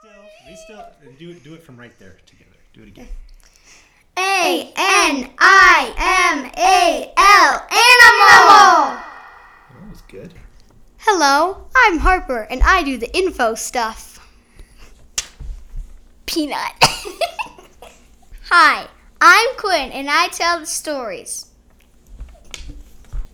still. 0.00 0.22
Be 0.46 0.56
still. 0.56 0.84
And 1.02 1.18
do 1.18 1.30
it. 1.30 1.44
Do 1.44 1.54
it 1.54 1.62
from 1.62 1.76
right 1.76 1.96
there 1.98 2.16
together. 2.26 2.50
Do 2.72 2.82
it 2.82 2.88
again. 2.88 3.08
A 4.18 4.72
N 4.76 5.30
I 5.38 5.94
M 5.96 6.50
A 6.56 7.12
L 7.16 7.66
animal. 7.70 9.00
That 9.80 9.90
was 9.90 10.02
good. 10.08 10.34
Hello, 10.98 11.64
I'm 11.74 11.98
Harper 11.98 12.42
and 12.50 12.62
I 12.62 12.82
do 12.82 12.98
the 12.98 13.14
info 13.16 13.54
stuff. 13.54 14.18
Peanut. 16.26 16.56
Hi, 18.50 18.86
I'm 19.20 19.48
Quinn 19.56 19.90
and 19.92 20.08
I 20.10 20.28
tell 20.28 20.60
the 20.60 20.66
stories. 20.66 21.46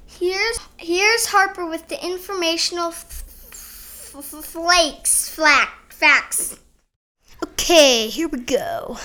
Here's 0.06 0.58
here's 0.76 1.26
Harper 1.26 1.66
with 1.66 1.88
the 1.88 2.02
informational 2.04 2.88
f- 2.88 3.24
f- 3.52 4.14
f- 4.16 4.44
flakes, 4.44 5.25
flack, 5.36 5.92
facts. 5.92 6.56
Okay, 7.44 8.08
here 8.08 8.26
we 8.26 8.38
go. 8.38 8.96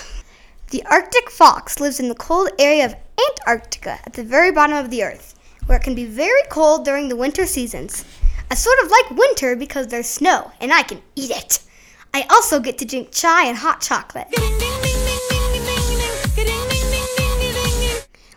The 0.69 0.81
Arctic 0.89 1.29
fox 1.29 1.81
lives 1.81 1.99
in 1.99 2.07
the 2.07 2.15
cold 2.15 2.51
area 2.57 2.85
of 2.85 2.95
Antarctica 3.29 3.99
at 4.05 4.13
the 4.13 4.23
very 4.23 4.49
bottom 4.49 4.77
of 4.77 4.89
the 4.89 5.03
earth, 5.03 5.37
where 5.65 5.77
it 5.77 5.83
can 5.83 5.93
be 5.93 6.05
very 6.05 6.41
cold 6.49 6.85
during 6.85 7.09
the 7.09 7.17
winter 7.17 7.45
seasons. 7.45 8.05
I 8.49 8.55
sort 8.55 8.79
of 8.81 8.89
like 8.89 9.19
winter 9.19 9.57
because 9.57 9.87
there's 9.87 10.07
snow 10.07 10.53
and 10.61 10.71
I 10.71 10.83
can 10.83 11.01
eat 11.17 11.31
it. 11.31 11.59
I 12.13 12.25
also 12.29 12.61
get 12.61 12.77
to 12.77 12.85
drink 12.85 13.11
chai 13.11 13.47
and 13.47 13.57
hot 13.57 13.81
chocolate. 13.81 14.29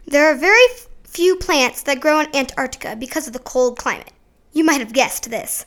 There 0.05 0.27
are 0.27 0.35
very 0.35 0.67
few 1.05 1.37
plants 1.37 1.85
that 1.85 2.01
grow 2.01 2.19
in 2.19 2.35
Antarctica 2.35 2.97
because 2.97 3.29
of 3.29 3.35
the 3.35 3.39
cold 3.39 3.79
climate. 3.79 4.11
You 4.53 4.65
might 4.65 4.81
have 4.81 4.93
guessed 4.93 5.31
this. 5.31 5.65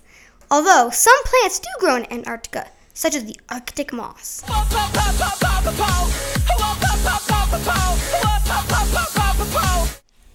Although 0.50 0.90
some 0.92 1.22
plants 1.26 1.60
do 1.60 1.68
grow 1.80 1.98
in 1.98 2.12
Antarctica, 2.12 2.68
such 2.94 3.16
as 3.16 3.26
the 3.26 3.38
Arctic 3.50 3.92
moss. 3.92 4.44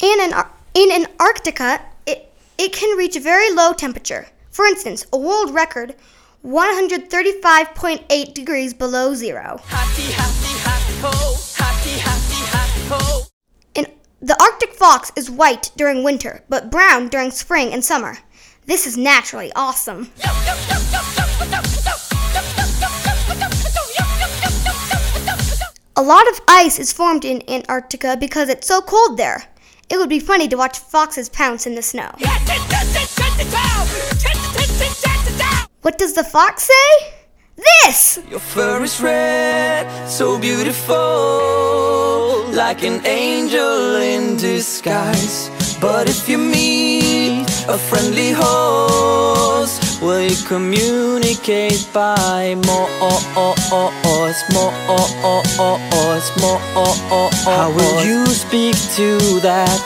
In, 0.03 0.21
an, 0.21 0.35
in 0.75 0.93
Antarctica, 0.93 1.81
it, 2.07 2.31
it 2.59 2.73
can 2.75 2.99
reach 2.99 3.17
very 3.17 3.51
low 3.53 3.73
temperature. 3.73 4.27
For 4.51 4.67
instance, 4.67 5.07
a 5.13 5.19
world 5.19 5.55
record 5.55 5.95
135.8 6.45 8.35
degrees 8.35 8.75
below 8.75 9.15
zero. 9.15 9.61
The 14.25 14.41
Arctic 14.41 14.75
fox 14.75 15.11
is 15.17 15.29
white 15.29 15.73
during 15.77 16.05
winter, 16.05 16.45
but 16.49 16.71
brown 16.71 17.09
during 17.09 17.33
spring 17.33 17.73
and 17.73 17.85
summer. 17.85 18.19
This 18.65 18.87
is 18.87 18.97
naturally 18.97 19.51
awesome. 19.57 20.09
A 25.97 26.03
lot 26.03 26.29
of 26.29 26.41
ice 26.47 26.79
is 26.79 26.93
formed 26.93 27.25
in 27.25 27.43
Antarctica 27.51 28.17
because 28.19 28.49
it's 28.49 28.69
so 28.69 28.81
cold 28.81 29.19
there. 29.19 29.43
It 29.91 29.99
would 29.99 30.09
be 30.09 30.21
funny 30.21 30.47
to 30.49 30.57
watch 30.57 30.79
foxes 30.79 31.29
pounce 31.29 31.67
in 31.67 31.75
the 31.75 31.83
snow. 31.83 32.11
What 35.83 35.99
does 35.99 36.15
the 36.15 36.25
fox 36.25 36.63
say? 36.63 37.13
This! 37.57 38.21
Your 38.31 38.39
fur 38.39 38.83
is 38.85 39.01
red, 39.01 40.09
so 40.09 40.39
beautiful, 40.39 40.95
like 42.53 42.85
an 42.85 43.05
angel 43.05 43.97
in 43.97 44.37
disguise. 44.37 45.51
But 45.83 46.09
if 46.09 46.29
you 46.29 46.39
meet 46.39 47.43
a 47.67 47.77
friendly 47.77 48.31
horse, 48.31 50.01
will 50.01 50.21
you 50.21 50.37
communicate 50.47 51.89
by 51.93 52.55
more? 52.67 52.89
More? 53.35 53.91
More? 54.55 54.71
How 57.43 57.73
will 57.75 58.07
you 58.07 58.25
speak 58.27 58.77
to 58.95 59.19
that? 59.41 59.77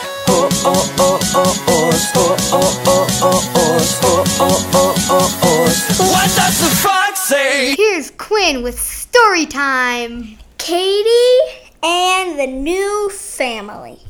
Horse? 5.49 5.99
What 5.99 6.29
does 6.37 6.61
the 6.61 6.73
fox 6.77 7.21
say? 7.21 7.75
Here's 7.75 8.11
Quinn 8.11 8.63
with 8.63 8.79
story 8.79 9.47
time. 9.47 10.37
Katie 10.59 11.41
and 11.83 12.39
the 12.39 12.47
new 12.47 13.09
family. 13.09 14.06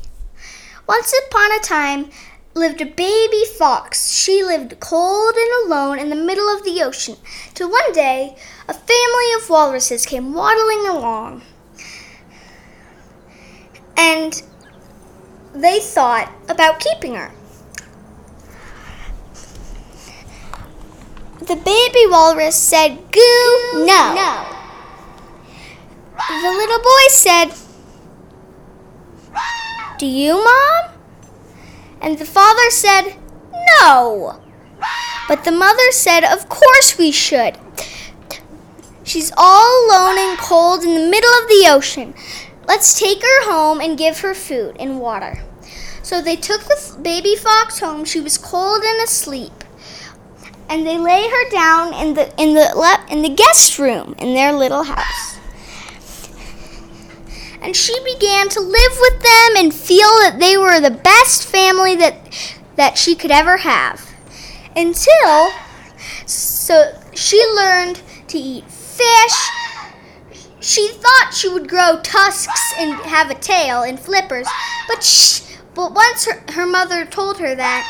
Once 0.87 1.13
upon 1.27 1.51
a 1.51 1.59
time 1.59 2.09
lived 2.53 2.81
a 2.81 2.85
baby 2.85 3.43
fox. 3.57 4.11
She 4.11 4.43
lived 4.43 4.79
cold 4.79 5.35
and 5.35 5.65
alone 5.65 5.99
in 5.99 6.09
the 6.09 6.15
middle 6.15 6.47
of 6.49 6.63
the 6.63 6.81
ocean. 6.81 7.17
Till 7.53 7.69
one 7.69 7.91
day, 7.91 8.35
a 8.67 8.73
family 8.73 9.33
of 9.37 9.49
walruses 9.49 10.05
came 10.05 10.33
waddling 10.33 10.87
along. 10.87 11.43
And 13.97 14.41
they 15.53 15.79
thought 15.79 16.31
about 16.47 16.79
keeping 16.79 17.15
her. 17.15 17.31
The 21.39 21.55
baby 21.55 22.05
walrus 22.07 22.55
said, 22.55 22.97
Goo, 23.11 23.59
no. 23.73 24.13
no. 24.15 24.45
The 26.29 26.49
little 26.49 26.79
boy 26.79 27.07
said, 27.09 27.53
Do 29.97 30.05
you, 30.05 30.43
Mom? 30.43 30.91
And 32.01 32.19
the 32.19 32.25
father 32.25 32.69
said, 32.69 33.15
No. 33.81 34.39
But 35.27 35.43
the 35.43 35.51
mother 35.51 35.91
said, 35.91 36.23
Of 36.23 36.47
course 36.49 36.97
we 36.97 37.11
should. 37.11 37.57
She's 39.03 39.31
all 39.35 39.87
alone 39.87 40.19
and 40.19 40.37
cold 40.37 40.83
in 40.83 40.93
the 40.93 41.09
middle 41.09 41.31
of 41.41 41.47
the 41.47 41.67
ocean. 41.69 42.13
Let's 42.67 42.99
take 42.99 43.21
her 43.21 43.51
home 43.51 43.79
and 43.79 43.97
give 43.97 44.19
her 44.19 44.33
food 44.33 44.75
and 44.79 44.99
water. 44.99 45.41
So 46.03 46.21
they 46.21 46.35
took 46.35 46.61
the 46.61 46.99
baby 47.01 47.35
fox 47.35 47.79
home. 47.79 48.05
She 48.05 48.19
was 48.19 48.37
cold 48.37 48.83
and 48.83 49.03
asleep. 49.03 49.63
And 50.69 50.85
they 50.85 50.97
lay 50.97 51.27
her 51.27 51.49
down 51.49 51.93
in 51.93 52.13
the 52.13 52.33
in 52.39 52.53
the 52.53 52.99
in 53.09 53.21
the 53.23 53.29
guest 53.29 53.79
room 53.79 54.13
in 54.19 54.33
their 54.33 54.53
little 54.53 54.83
house. 54.83 55.26
And 57.61 57.75
she 57.75 57.97
began 58.03 58.49
to 58.49 58.59
live 58.59 58.97
with 58.99 59.21
them 59.21 59.57
and 59.57 59.73
feel 59.73 60.07
that 60.19 60.37
they 60.39 60.57
were 60.57 60.79
the 60.79 60.91
best 60.91 61.47
family 61.47 61.95
that 61.95 62.15
that 62.75 62.97
she 62.97 63.15
could 63.15 63.31
ever 63.31 63.57
have. 63.57 64.13
Until 64.75 65.51
so 66.25 66.99
she 67.13 67.43
learned 67.55 68.01
to 68.27 68.37
eat 68.37 68.69
fish. 68.69 69.49
She 70.59 70.89
thought 70.89 71.33
she 71.33 71.49
would 71.49 71.69
grow 71.69 71.99
tusks 72.03 72.73
and 72.77 72.93
have 72.93 73.29
a 73.29 73.35
tail 73.35 73.83
and 73.83 73.99
flippers, 73.99 74.47
but 74.87 75.03
sh- 75.03 75.41
but 75.73 75.93
once 75.93 76.25
her, 76.25 76.43
her 76.53 76.65
mother 76.65 77.05
told 77.05 77.39
her 77.39 77.53
that, 77.55 77.85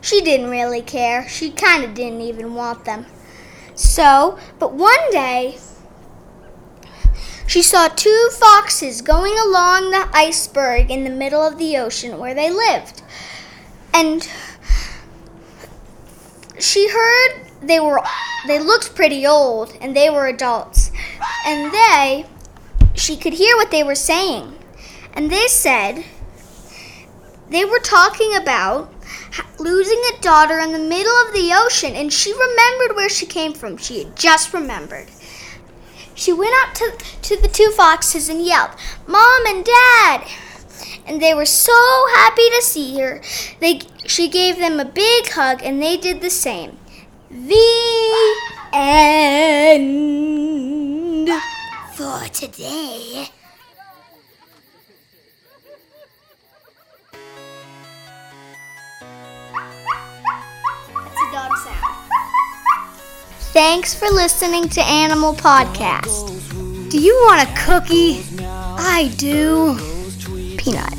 she 0.00 0.20
didn't 0.20 0.50
really 0.50 0.82
care. 0.82 1.26
She 1.28 1.50
kind 1.50 1.84
of 1.84 1.94
didn't 1.94 2.20
even 2.20 2.54
want 2.54 2.84
them. 2.84 3.06
So, 3.74 4.38
but 4.58 4.74
one 4.74 5.10
day, 5.10 5.56
she 7.54 7.62
saw 7.62 7.86
two 7.86 8.30
foxes 8.32 9.00
going 9.00 9.32
along 9.38 9.92
the 9.92 10.08
iceberg 10.12 10.90
in 10.90 11.04
the 11.04 11.08
middle 11.10 11.40
of 11.40 11.56
the 11.56 11.76
ocean 11.76 12.18
where 12.18 12.34
they 12.34 12.50
lived. 12.50 13.00
And 13.92 14.28
she 16.58 16.88
heard 16.88 17.46
they 17.62 17.78
were 17.78 18.02
they 18.48 18.58
looked 18.58 18.96
pretty 18.96 19.24
old 19.24 19.72
and 19.80 19.94
they 19.94 20.10
were 20.10 20.26
adults. 20.26 20.90
And 21.46 21.72
they 21.72 22.26
she 22.96 23.16
could 23.16 23.34
hear 23.34 23.54
what 23.54 23.70
they 23.70 23.84
were 23.84 23.94
saying. 23.94 24.58
And 25.12 25.30
they 25.30 25.46
said 25.46 26.04
they 27.50 27.64
were 27.64 27.78
talking 27.78 28.34
about 28.34 28.92
losing 29.60 30.02
a 30.12 30.20
daughter 30.20 30.58
in 30.58 30.72
the 30.72 30.80
middle 30.80 31.14
of 31.24 31.32
the 31.32 31.52
ocean 31.54 31.94
and 31.94 32.12
she 32.12 32.32
remembered 32.32 32.96
where 32.96 33.08
she 33.08 33.26
came 33.26 33.52
from. 33.52 33.76
She 33.76 34.00
had 34.02 34.16
just 34.16 34.52
remembered. 34.52 35.06
She 36.14 36.32
went 36.32 36.54
up 36.62 36.74
to, 36.74 36.92
to 37.22 37.36
the 37.40 37.48
two 37.48 37.70
foxes 37.70 38.28
and 38.28 38.44
yelled, 38.44 38.70
Mom 39.06 39.46
and 39.46 39.64
Dad! 39.64 40.26
And 41.06 41.20
they 41.20 41.34
were 41.34 41.44
so 41.44 42.06
happy 42.14 42.48
to 42.50 42.62
see 42.62 42.98
her. 43.00 43.20
They, 43.60 43.80
she 44.06 44.28
gave 44.28 44.58
them 44.58 44.80
a 44.80 44.84
big 44.84 45.28
hug 45.28 45.62
and 45.62 45.82
they 45.82 45.96
did 45.96 46.20
the 46.20 46.30
same. 46.30 46.78
The 47.30 48.36
end. 48.72 50.04
For 51.94 52.28
today. 52.28 53.30
Thanks 63.54 63.94
for 63.94 64.10
listening 64.10 64.68
to 64.70 64.80
Animal 64.82 65.32
Podcast. 65.32 66.90
Do 66.90 67.00
you 67.00 67.14
want 67.22 67.48
a 67.48 67.54
cookie? 67.54 68.20
I 68.42 69.14
do. 69.16 69.78
Peanut. 70.58 70.98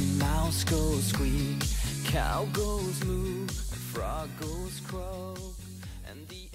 cow 2.05 2.47
goes 2.53 3.03
moo, 3.03 3.45
frog 3.47 4.29
goes 4.39 4.79
crow, 4.87 5.35
and 6.09 6.25
the 6.29 6.47